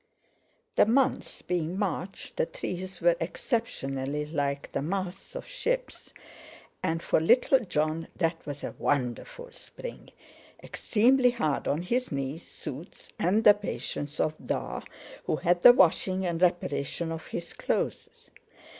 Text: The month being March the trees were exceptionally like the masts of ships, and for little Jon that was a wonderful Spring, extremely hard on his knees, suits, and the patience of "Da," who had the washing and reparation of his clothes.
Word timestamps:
The 0.77 0.87
month 0.87 1.45
being 1.45 1.77
March 1.77 2.33
the 2.35 2.47
trees 2.47 3.01
were 3.01 3.15
exceptionally 3.19 4.25
like 4.25 4.71
the 4.71 4.81
masts 4.81 5.35
of 5.35 5.45
ships, 5.45 6.11
and 6.81 7.03
for 7.03 7.19
little 7.21 7.59
Jon 7.59 8.07
that 8.15 8.43
was 8.43 8.63
a 8.63 8.73
wonderful 8.79 9.51
Spring, 9.51 10.09
extremely 10.63 11.29
hard 11.29 11.67
on 11.67 11.83
his 11.83 12.11
knees, 12.11 12.47
suits, 12.47 13.09
and 13.19 13.43
the 13.43 13.53
patience 13.53 14.19
of 14.19 14.33
"Da," 14.43 14.81
who 15.25 15.35
had 15.35 15.61
the 15.61 15.71
washing 15.71 16.25
and 16.25 16.41
reparation 16.41 17.11
of 17.11 17.27
his 17.27 17.53
clothes. 17.53 18.31